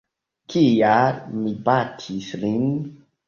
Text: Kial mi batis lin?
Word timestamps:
Kial 0.53 1.19
mi 1.43 1.53
batis 1.69 2.31
lin? 2.45 2.67